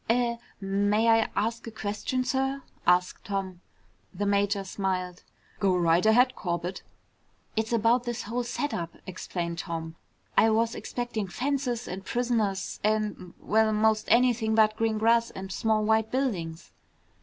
[0.09, 3.61] "Er may I ask a question, sir?" asked Tom.
[4.11, 5.21] The major smiled.
[5.59, 6.81] "Go right ahead, Corbett."
[7.55, 9.95] "It's about this whole setup," explained Tom.
[10.35, 15.83] "I was expecting fences and prisoners and well, most anything but green grass and small
[15.83, 16.71] white buildings!"